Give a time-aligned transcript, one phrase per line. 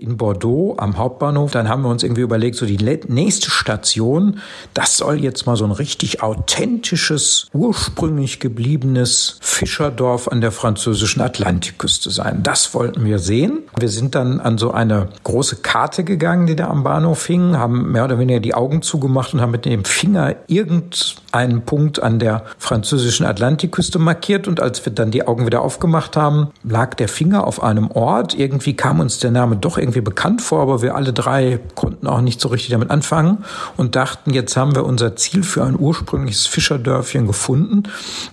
[0.00, 1.50] in Bordeaux am Hauptbahnhof.
[1.50, 4.40] Dann haben wir uns irgendwie überlegt, so die nächste Station,
[4.74, 12.10] das soll jetzt mal so ein richtig authentisches, ursprünglich gebliebenes Fischerdorf an der französischen Atlantikküste
[12.10, 12.42] sein.
[12.42, 13.60] Das wollten wir sehen.
[13.78, 17.92] Wir sind dann an so eine große Karte gegangen, die da am Bahnhof hing, haben
[17.92, 22.44] mehr oder weniger die Augen zugemacht und haben mit dem Finger irgendeinen Punkt an der
[22.58, 24.48] französischen Atlantikküste markiert.
[24.48, 28.34] Und als wir dann die Augen wieder aufgemacht haben, lag der Finger auf einem Ort.
[28.34, 32.06] Irgendwie kam uns der Name doch irgendwie irgendwie bekannt vor, aber wir alle drei konnten
[32.06, 33.44] auch nicht so richtig damit anfangen
[33.76, 37.82] und dachten, jetzt haben wir unser Ziel für ein ursprüngliches Fischerdörfchen gefunden.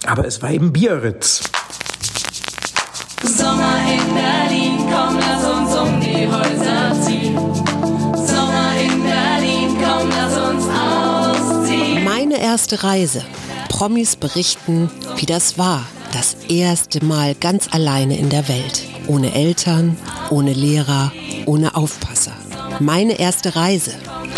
[0.05, 1.41] Aber es war eben Biarritz.
[3.23, 7.35] Sommer in Berlin, komm, lass uns um die Häuser ziehen.
[8.13, 10.65] Sommer in Berlin, komm, lass uns
[11.65, 12.03] ausziehen.
[12.03, 13.23] Meine erste Reise.
[13.69, 15.83] Promis berichten, wie das war.
[16.13, 18.83] Das erste Mal ganz alleine in der Welt.
[19.07, 19.97] Ohne Eltern,
[20.29, 21.11] ohne Lehrer,
[21.47, 22.33] ohne Aufpasser.
[22.79, 23.93] Meine erste Reise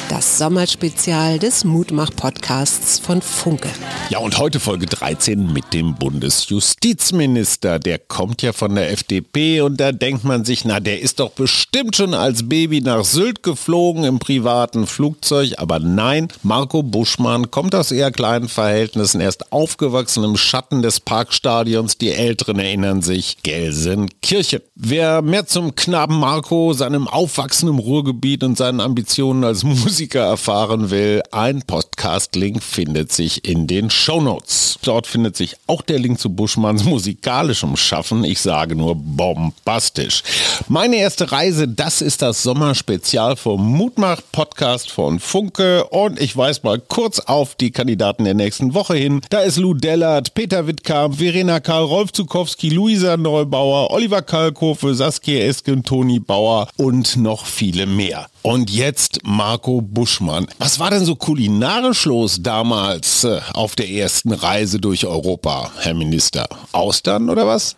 [0.09, 3.70] das Sommerspezial des Mutmach-Podcasts von Funke.
[4.10, 7.77] Ja, und heute Folge 13 mit dem Bundesjustizminister.
[7.77, 11.29] Der kommt ja von der FDP und da denkt man sich, na, der ist doch
[11.29, 15.54] bestimmt schon als Baby nach Sylt geflogen im privaten Flugzeug.
[15.57, 19.21] Aber nein, Marco Buschmann kommt aus eher kleinen Verhältnissen.
[19.21, 21.99] Er ist aufgewachsen im Schatten des Parkstadions.
[21.99, 24.62] Die Älteren erinnern sich, Gelsenkirchen.
[24.73, 30.21] Wer mehr zum Knaben Marco, seinem Aufwachsen im Ruhrgebiet und seinen Ambitionen als Musiker Musiker
[30.21, 34.79] erfahren will, ein Podcast-Link findet sich in den Show Notes.
[34.81, 38.23] Dort findet sich auch der Link zu Buschmanns musikalischem Schaffen.
[38.23, 40.23] Ich sage nur bombastisch.
[40.70, 45.83] Meine erste Reise, das ist das Sommerspezial vom Mutmach-Podcast von Funke.
[45.83, 49.20] Und ich weise mal kurz auf die Kandidaten der nächsten Woche hin.
[49.29, 55.43] Da ist Lou Dellert, Peter Wittkamp, Verena Karl, Rolf Zukowski, Luisa Neubauer, Oliver Kalkofe, Saskia
[55.43, 58.29] Esken, Toni Bauer und noch viele mehr.
[58.41, 60.48] Und jetzt Marco Buschmann.
[60.59, 65.94] Was war denn so kulinarisch los damals äh, auf der ersten Reise durch Europa, Herr
[65.94, 66.47] Minister?
[66.72, 67.75] Austern oder was?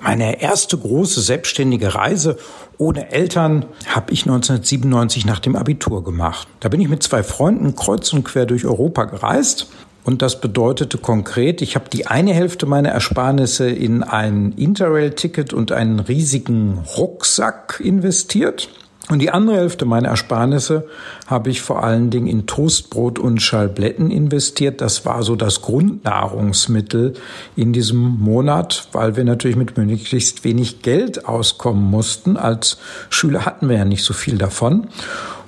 [0.00, 2.36] Meine erste große selbstständige Reise
[2.78, 6.48] ohne Eltern habe ich 1997 nach dem Abitur gemacht.
[6.60, 9.68] Da bin ich mit zwei Freunden kreuz und quer durch Europa gereist.
[10.04, 15.70] Und das bedeutete konkret, ich habe die eine Hälfte meiner Ersparnisse in ein Interrail-Ticket und
[15.70, 18.68] einen riesigen Rucksack investiert.
[19.08, 20.86] Und die andere Hälfte meiner Ersparnisse
[21.26, 24.80] habe ich vor allen Dingen in Toastbrot und Schalbletten investiert.
[24.80, 27.14] Das war so das Grundnahrungsmittel
[27.56, 32.36] in diesem Monat, weil wir natürlich mit möglichst wenig Geld auskommen mussten.
[32.36, 32.78] Als
[33.10, 34.86] Schüler hatten wir ja nicht so viel davon.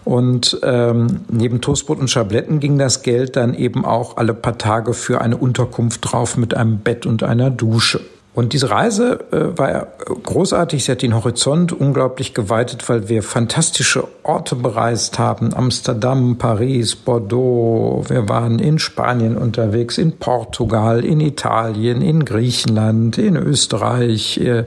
[0.04, 4.92] Und ähm, neben Toastbrot und Schabletten ging das Geld dann eben auch alle paar Tage
[4.92, 8.00] für eine Unterkunft drauf mit einem Bett und einer Dusche.
[8.34, 9.86] Und diese Reise äh, war
[10.24, 10.84] großartig.
[10.84, 15.54] Sie hat den Horizont unglaublich geweitet, weil wir fantastische Orte bereist haben.
[15.54, 18.04] Amsterdam, Paris, Bordeaux.
[18.08, 24.38] Wir waren in Spanien unterwegs, in Portugal, in Italien, in Griechenland, in Österreich.
[24.38, 24.64] Äh,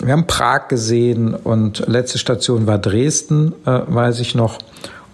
[0.00, 4.58] wir haben Prag gesehen und letzte Station war Dresden, äh, weiß ich noch.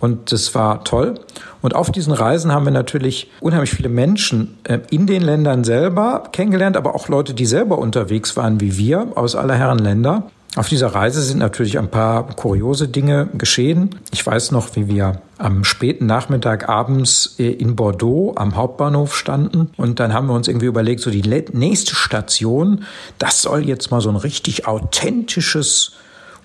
[0.01, 1.15] Und das war toll.
[1.63, 6.25] Und auf diesen Reisen haben wir natürlich unheimlich viele Menschen äh, in den Ländern selber
[6.33, 10.25] kennengelernt, aber auch Leute, die selber unterwegs waren wie wir aus aller Herren Länder.
[10.57, 13.91] Auf dieser Reise sind natürlich ein paar kuriose Dinge geschehen.
[14.11, 19.71] Ich weiß noch, wie wir am späten Nachmittag abends äh, in Bordeaux am Hauptbahnhof standen
[19.77, 22.85] und dann haben wir uns irgendwie überlegt, so die nächste Station,
[23.19, 25.93] das soll jetzt mal so ein richtig authentisches,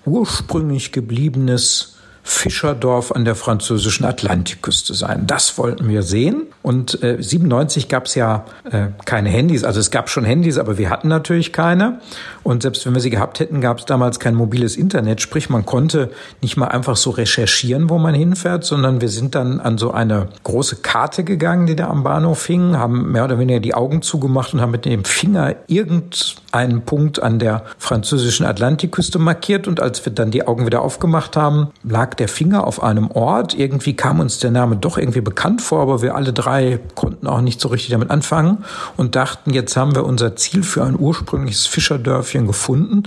[0.04, 1.95] ursprünglich gebliebenes
[2.28, 5.28] Fischerdorf an der französischen Atlantikküste sein.
[5.28, 6.42] Das wollten wir sehen.
[6.60, 9.62] Und äh, 97 gab es ja äh, keine Handys.
[9.62, 12.00] Also es gab schon Handys, aber wir hatten natürlich keine.
[12.42, 15.20] Und selbst wenn wir sie gehabt hätten, gab es damals kein mobiles Internet.
[15.20, 16.10] Sprich, man konnte
[16.42, 20.28] nicht mal einfach so recherchieren, wo man hinfährt, sondern wir sind dann an so eine
[20.42, 24.52] große Karte gegangen, die da am Bahnhof hing, haben mehr oder weniger die Augen zugemacht
[24.52, 29.68] und haben mit dem Finger irgendeinen Punkt an der französischen Atlantikküste markiert.
[29.68, 33.54] Und als wir dann die Augen wieder aufgemacht haben, lag der Finger auf einem Ort.
[33.58, 37.40] Irgendwie kam uns der Name doch irgendwie bekannt vor, aber wir alle drei konnten auch
[37.40, 38.64] nicht so richtig damit anfangen
[38.96, 43.04] und dachten, jetzt haben wir unser Ziel für ein ursprüngliches Fischerdörfchen gefunden.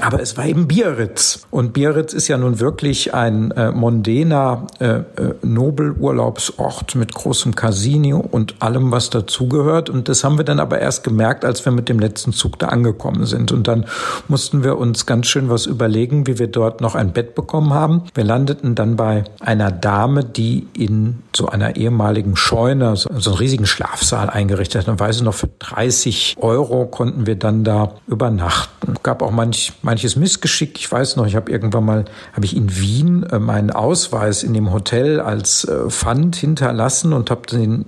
[0.00, 1.46] Aber es war eben Biarritz.
[1.50, 5.04] Und Biarritz ist ja nun wirklich ein äh, mondäner äh, äh,
[5.42, 9.90] Nobelurlaubsort mit großem Casino und allem, was dazugehört.
[9.90, 12.68] Und das haben wir dann aber erst gemerkt, als wir mit dem letzten Zug da
[12.68, 13.52] angekommen sind.
[13.52, 13.86] Und dann
[14.26, 18.02] mussten wir uns ganz schön was überlegen, wie wir dort noch ein Bett bekommen haben.
[18.14, 23.38] Wir landen landeten dann bei einer Dame, die in so einer ehemaligen Scheune so, einen
[23.38, 24.88] riesigen Schlafsaal eingerichtet hat.
[24.88, 28.94] Und weiß ich noch, für 30 Euro konnten wir dann da übernachten.
[28.94, 30.78] Es gab auch manch, manches Missgeschick.
[30.78, 34.54] Ich weiß noch, ich habe irgendwann mal, habe ich in Wien äh, meinen Ausweis in
[34.54, 37.42] dem Hotel als äh, Pfand hinterlassen und habe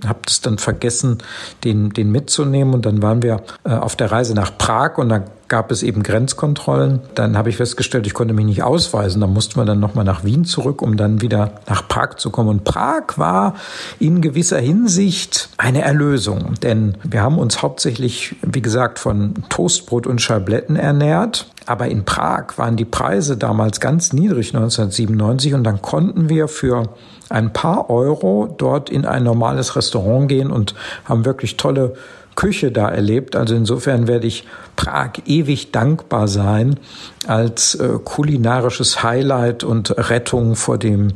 [0.07, 1.17] hab das dann vergessen,
[1.63, 2.73] den, den mitzunehmen.
[2.73, 6.01] Und dann waren wir äh, auf der Reise nach Prag und da gab es eben
[6.01, 7.01] Grenzkontrollen.
[7.13, 9.19] Dann habe ich festgestellt, ich konnte mich nicht ausweisen.
[9.19, 12.47] Da mussten wir dann nochmal nach Wien zurück, um dann wieder nach Prag zu kommen.
[12.47, 13.55] Und Prag war
[13.99, 16.53] in gewisser Hinsicht eine Erlösung.
[16.63, 21.47] Denn wir haben uns hauptsächlich, wie gesagt, von Toastbrot und Schabletten ernährt.
[21.65, 25.53] Aber in Prag waren die Preise damals ganz niedrig, 1997.
[25.53, 26.87] Und dann konnten wir für
[27.27, 31.95] ein paar Euro dort in ein normales Restaurant gehen und haben wirklich tolle
[32.35, 33.35] Küche da erlebt.
[33.35, 34.45] Also insofern werde ich
[34.75, 36.79] Prag ewig dankbar sein
[37.27, 41.09] als äh, kulinarisches Highlight und Rettung vor dem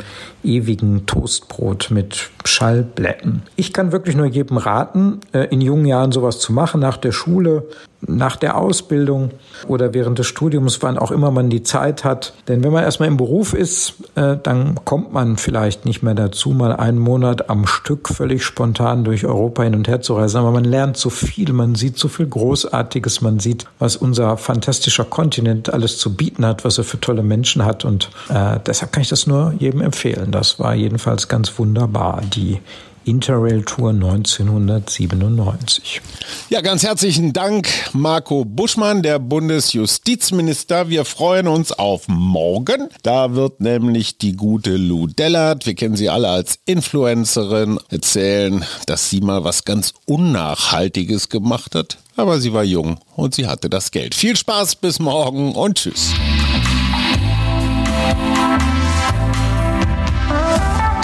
[0.44, 3.42] ewigen Toastbrot mit Schallblätten.
[3.56, 7.12] Ich kann wirklich nur jedem raten, äh, in jungen Jahren sowas zu machen, nach der
[7.12, 7.64] Schule,
[8.08, 9.32] nach der Ausbildung
[9.68, 12.34] oder während des Studiums, wann auch immer man die Zeit hat.
[12.48, 16.52] Denn wenn man erstmal im Beruf ist, äh, dann kommt man vielleicht nicht mehr dazu,
[16.52, 20.38] mal einen Monat am Stück völlig spontan durch Europa hin und her zu reisen.
[20.38, 25.06] Aber man lernt so viel, man sieht so viel Großartiges, man sieht, was unser fantastischer
[25.06, 27.86] Kontinent alles zu bieten hat, was er für tolle Menschen hat.
[27.86, 30.32] Und äh, deshalb kann ich das nur jedem empfehlen.
[30.32, 32.60] Das war jedenfalls ganz wunderbar, die
[33.06, 36.02] Interrail Tour 1997.
[36.50, 40.90] Ja, ganz herzlichen Dank, Marco Buschmann, der Bundesjustizminister.
[40.90, 42.90] Wir freuen uns auf morgen.
[43.04, 49.10] Da wird nämlich die gute Lou Dellert, wir kennen sie alle als Influencerin, erzählen, dass
[49.10, 51.98] sie mal was ganz Unnachhaltiges gemacht hat.
[52.16, 54.16] Aber sie war jung und sie hatte das Geld.
[54.16, 56.12] Viel Spaß bis morgen und tschüss.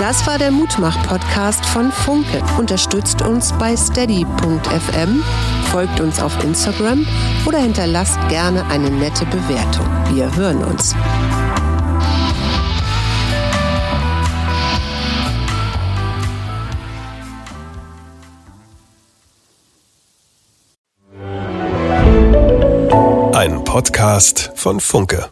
[0.02, 2.42] Das war der Mutmach-Podcast von Funke.
[2.58, 5.24] Unterstützt uns bei steady.fm,
[5.66, 7.06] folgt uns auf Instagram
[7.46, 9.86] oder hinterlasst gerne eine nette Bewertung.
[10.12, 10.96] Wir hören uns.
[23.36, 25.30] Ein Podcast von Funke.